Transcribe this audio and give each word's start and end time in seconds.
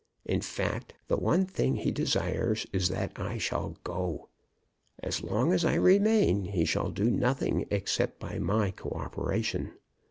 In 0.25 0.41
fact, 0.41 0.95
the 1.09 1.15
one 1.15 1.45
thing 1.45 1.75
he 1.75 1.91
desires 1.91 2.65
is 2.73 2.89
that 2.89 3.11
I 3.17 3.37
shall 3.37 3.77
go. 3.83 4.29
As 4.97 5.21
long 5.21 5.53
as 5.53 5.63
I 5.63 5.75
remain 5.75 6.45
he 6.45 6.65
shall 6.65 6.89
do 6.89 7.11
nothing 7.11 7.67
except 7.69 8.19
by 8.19 8.39
my 8.39 8.71
co 8.71 8.89
operation. 8.89 9.73